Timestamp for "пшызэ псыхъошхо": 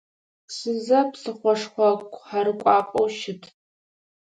0.47-1.87